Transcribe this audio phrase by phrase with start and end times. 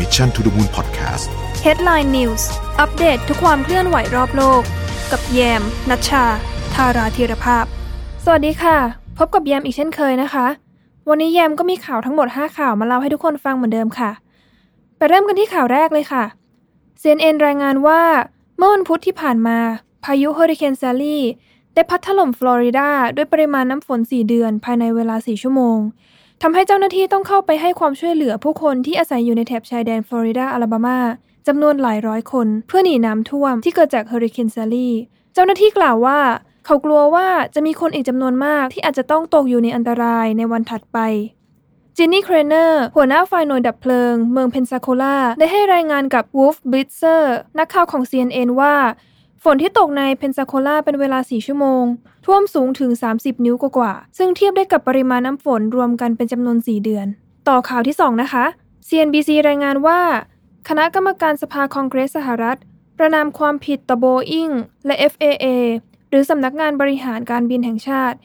[0.00, 1.26] Mission to the Moon Podcast
[1.66, 2.42] Headline News
[2.80, 4.62] อัปเดตทุกความเคลื่อนไหวรอบโลก
[5.12, 6.24] กับแยมนัชชา
[6.74, 7.64] ธาราธีรภาพ
[8.24, 8.76] สวัสดีค่ะ
[9.18, 10.46] พบกับแยมอีกเช่นเคยนะคะ
[11.08, 14.10] วันนี้แยมก็มีข่าวทั้งหมด 5 ข่าวมาเล่าให้ทุกคนฟังเหมือนเดิมค่ะ
[14.96, 16.24] ไปเริ่มกันที่ข่าวแรกเลยค่ะ
[17.02, 18.02] CNN รายงานว่า
[18.56, 19.58] เมื่อวันพุธที่ผ่านมา
[20.04, 21.18] พายุเฮอริเคนซาลี
[21.74, 25.78] ได้พัดถล่มฟลอริดาด้วยปริมาณน้ำฝน 4 เดือนภายในเวลา 4 ชั่วโมง
[26.42, 30.98] ทำให้เจ้าหน้าที่ต้องเข้าไปให้ความช่วยเหลือผู้คนที่อาศัยอยู่ในแถบชายแดนฟลอริดาอลาบามา
[31.46, 34.90] จำนวนหลายร้อยคน เพื่อหนีน้ำท่วมที่เกิดจากเฮอริเคนแซลลี
[35.34, 36.18] เจ้าหน้าที่กล่าวว่า
[36.66, 40.98] เขากลัวว่าจะมีคนอีกจำนวนมากที่อาจจะต้องตกอยู่ในอันตรายในวันถัดไป
[41.96, 48.74] จินนี่ เครเนอร์ หัวหน้าฝ่ายหน่วยดับเพลิง เมืองเพนซาโคลา ได้ให้รายงานกับวูฟบลิตเซอร์นักข่าวของ CNN ว่า
[49.44, 51.84] ฝนที่ตกในเพนซาโคลาเป็นเวลา 4 ชั่วโมง
[52.26, 57.06] ท่วมสูงถึง 30 นิ้วกว่าๆซึ่งเทียบได้กับปริมาณน้ำฝนรวมกันเป็นจำนวน 4 เดือน
[57.48, 58.44] ต่อข่าวที่ 2 นะคะ
[58.88, 60.00] CNBC รายงานว่า
[60.68, 62.58] คณะกรรมการสภาคองเกรสสหรัฐ
[62.98, 64.50] ประนามความผิดต่อโบอิง
[64.86, 65.46] และ FAA
[66.08, 68.16] หรือสำนักงานบริหารการบินแห่งชาติ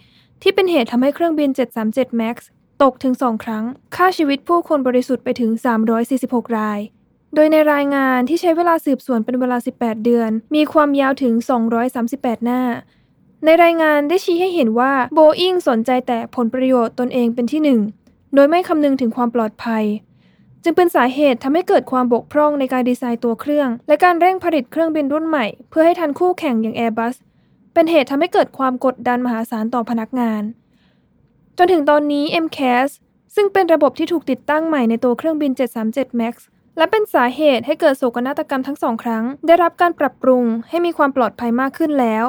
[0.41, 1.49] ที่เป็นเหตุทำให้เครื่องบิน
[1.85, 2.35] 737 MAX
[2.83, 3.63] ตกถึง 2 ครั้ง
[3.95, 5.51] ฆ่าชีวิตผู้คนบริสุทธิ์ไปถึง
[6.03, 6.79] 346 ราย
[7.35, 11.33] โดยในรายงานที่ใช้เวลาสืบสวนเป็นเวลา 18 เดือน มีความยาวถึง
[11.89, 12.61] 238 หน้า
[13.45, 17.79] ในรายงานได้ชี้ให้เห็นว่าโบอิงสนใจแต่ผลประโยชน์ตนเองเป็นที่หนึ่ง
[18.35, 19.83] โดยไม่คำนึงถึงความปลอดภัย
[20.63, 27.15] จึงเป็นสาเหตุทำให้เกิดความบกพร่องในการดีไซน์ตัวเครื่อง และการเร่งผลิตเครื่องบินรุ่นใหม่ เพื่อให้ทันคู่แข่งอย่าง Airbus
[27.73, 30.43] เป็นเหตุทำให้เกิดความกดดันมหาศาลต่อพนักงาน
[31.57, 32.89] จนถึงตอนนี้ MCAS
[33.35, 35.51] ซึ่งเป็นระบบที่ถูกติดตั้งใหม่ในตัวเครื่องบิน
[35.85, 36.35] 737 MAX
[36.77, 42.25] และเป็นสาเหตุให้เกิดโศกนาฏกรรมทั้งสองครั้ง ได้รับการปรับปรุงให้มีความปลอดภัยมากขึ้นแล้ว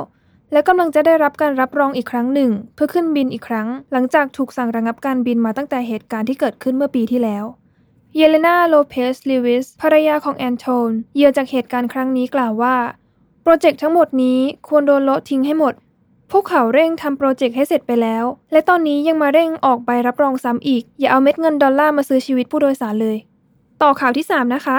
[0.52, 7.44] และกำลังจะได้รับการรับรองอีกครั้งหนึ่ง เพื่อขึ้นบินอีกครั้ง หลังจากถูกสั่งระงับการบินมาตั้งแต่เหตุการณ์ที่เกิดขึ้นเมื่อปีที่แล้ว
[8.16, 12.76] เยเลนาโลเปสลิวิสภรรยาของแอนโทนเหยื่อจากเหตุการณ์ครั้งนี้กล่าวว่า
[13.42, 14.38] โปรเจกต์ทั้งหมดนี้
[14.68, 15.74] ควรโดนโละทิ้งให้หมด
[16.32, 23.16] พวกเขาเร่งทำโปรเจกต์ให้เสร็จไปแล้ว และตอนนี้ยังมาเร่งออกใบรับรองซ้ำอีก อย่าเอาเม็ดเงินดอลลาร์มาซื้อชีวิตผู้โดยสารเลย
[23.82, 24.78] ต่อข่าวที่ 3 นะคะ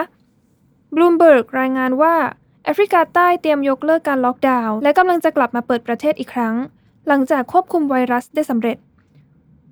[0.96, 2.16] บลูมเบิร์กรายงานว่า
[2.64, 6.56] แอฟริกาใต้เตรียมยกเลิกการล็อกดาวน์และกำลังจะกลับมาเปิดประเทศอีกครั้ง
[7.08, 8.78] หลังจากควบคุมไวรัสได้สำเร็จ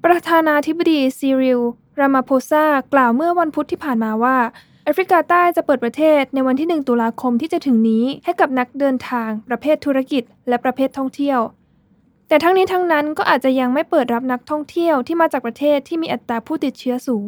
[0.06, 1.62] ประธานาธิบดีซีริล
[2.00, 4.38] รามาโพซากล่าวเมื่อวันพุธที่ผ่านมาว่า
[4.84, 11.40] แอฟริกาใต้จะเปิดประเทศในวันที่ 1 ตุลาคมที่จะถึงนี้ให้กับนักเดินทาง ประเภทธุรกิจ และประเภทท่องเที่ยว
[12.28, 17.28] แต่ทั้งนี้ทั้งนั้นก็อาจจะยังไม่เปิดรับนักท่องเที่ยวที่มาจากประเทศที่มีอัตราผู้ติดเชื้อสูง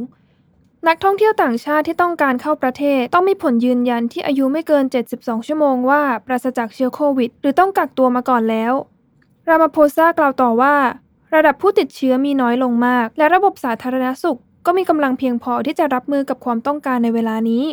[0.85, 4.83] นักท่องเที่ยวต่างชาติที่ต้องการเข้าประเทศ ต้องมีผลยืนยันที่อายุไม่เกิน
[5.13, 8.73] 72 ชั่วโมงว่าปราศจากเชื้อโควิด หรือต้องกักตัวมาก่อนแล้ว
[9.47, 10.75] รามาโพซากล่าวต่อว่า
[11.35, 17.63] ระดับผู้ติดเชื้อมีน้อยลงมาก และระบบสาธารณสุข ก็มีกำลังเพียงพอที่จะรับมือกับความต้องการในเวลานี้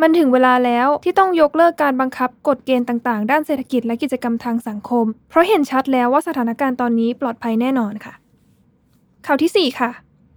[0.00, 8.14] มันถึงเวลาแล้วที่ต้องยกเลิกการบังคับกฎเกณฑ์ต่างๆ ด้านเศรษฐกิจและกิจกรรมทางสังคม เพราะเห็นชัดแล้วว่าสถานการณ์ตอนนี้ปลอดภัยแน่นอนค่ะ
[9.26, 9.90] ข่าวที่ 4 ค่ะ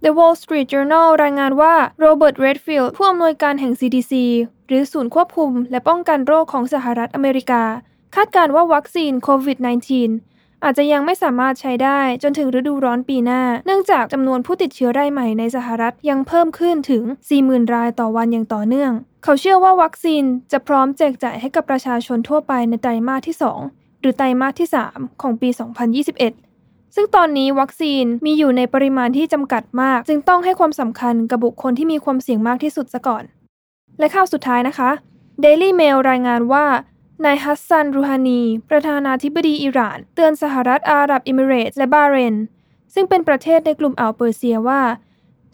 [0.04, 4.12] The Wall Street Journal รายงานว่าโรเบิร์ตเรดฟิลด์ผู้อำนวยการแห่ง CDC
[4.66, 7.62] หรือศูนย์ควบคุมและป้องกันโรคของสหรัฐอเมริกา
[8.14, 9.58] คาดการว่าวัคซีนโควิด
[10.10, 17.04] -19 อาจจะยังไม่สามารถใช้ได้จนถึงฤดูร้อนปีหน้า เนื่องจากจำนวนผู้ติดเชื้อรายใหม่ในสหรัฐยังเพิ่มขึ้นถึง
[17.38, 18.92] 40,000 รายต่อวันอย่างต่อเนื่อง
[19.24, 23.36] เขาเชื่อว่าวัคซีนจะพร้อมแจกจ่ายให้กับประชาชนทั่วไปในไตรมาสที่
[23.68, 26.51] 2 หรือไตรมาสที่ 3 ของปี 2021
[26.94, 33.24] ซึ่งตอนนี้วัคซีนมีอยู่ในปริมาณที่จำกัดมาก จึงต้องให้ความสำคัญกับบุคคลที่มีความเสี่ยงมากที่สุดซะก่อน
[33.98, 34.90] และข่าวสุดท้ายนะคะ
[35.44, 36.64] Daily Mail รายงานว่า
[37.24, 42.36] นายฮัสซัน รูฮานี ประธานาธิบดีอิหร่าน เตือนสหรัฐอาหรับเอมิเรตส์และบาเรน
[42.94, 44.80] ซึ่งเป็นประเทศในกลุ่มอ่าวเปอร์เซียว่า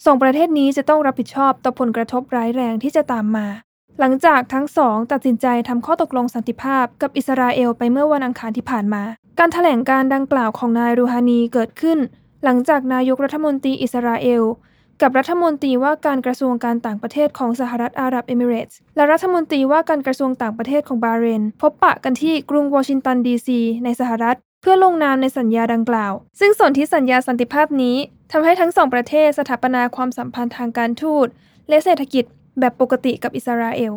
[0.05, 3.47] สองประเทศนี้จะต้องรับผิดชอบต่อผลกระทบร้ายแรงที่จะตามมา
[4.01, 9.03] หลังจากทั้งสองตัดสินใจทำข้อตกลงสันติภาพกับอิสราเอลไปเมื่อวันอังคารที่ผ่านมา
[9.39, 11.99] การถแถลงการดังกล่าวของนายรูฮานีเกิดขึ้น
[12.45, 14.43] หลังจากนายกรัฐมนตรีอิสราเอล
[15.03, 27.97] กับรัฐมนตรีว่าการกระทรวงการต่างประเทศของสหรัฐอาหรับเอมิเรตส์และรัฐมนตรีว่าการกระทรวงต่างประเทศของบาเรน พบปะกันที่กรุงวอชิงตันดีซีในสหรัฐ เพื่อลงนามในสัญญาดังกล่าว ซึ่งส่วนธิสัญญาสันติภาพนี้
[28.33, 31.27] ทำให้ทั้งสองประเทศสถาปนาความสัมพันธ์ทางการทูต
[31.69, 32.25] และเศรษฐกิจ
[32.61, 33.95] แบบปกติกับอิสราเอล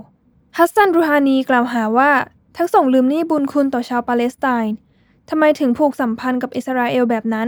[0.58, 2.12] ฮัสซันรูฮานีกล่าวหาว่า
[2.58, 4.74] ทั้งสองลืมหนี้บุญคุณต่อชาวปาเลสไตน์
[5.30, 7.48] ทำไมถึงผูกสัมพันธ์กับอิสราเอลแบบนั้น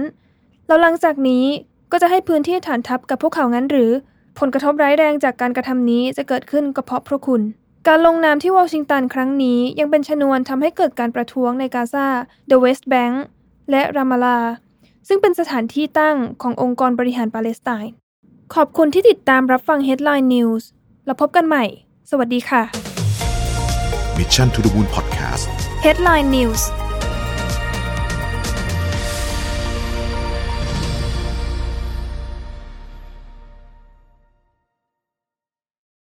[0.67, 1.45] แล้วหลังจากนี้
[1.91, 3.91] ก็จะให้พื้นที่ฐานทัพกับพวกเขางั้นหรือ
[4.39, 7.41] ผลกระทบร้ายแรงจากการกระทำนี้จะเกิดขึ้นก็เพราะพวกคุณ
[7.87, 12.07] การลงนามที่วอชิงตันครั้งนี้ยังเป็นชนวนทำให้เกิดการประท้วงในกาซา
[12.49, 13.15] The West Bank
[13.71, 14.39] และรามาลา
[15.07, 17.91] ซึ่งเป็นสถานที่ตั้งขององค์กรบริหารปาเลสไตน์
[18.55, 20.63] ขอบคุณที่ติดตามรับฟัง Headline News
[21.05, 21.63] แล้วพบกันใหม่
[22.11, 22.61] สวัสดีค่ะ
[24.19, 25.43] Mission to the Moon Podcast
[25.85, 26.61] Headline News